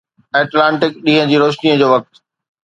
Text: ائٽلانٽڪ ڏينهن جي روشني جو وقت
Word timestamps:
ائٽلانٽڪ 0.37 0.93
ڏينهن 1.05 1.27
جي 1.33 1.37
روشني 1.43 1.71
جو 1.83 1.87
وقت 1.93 2.13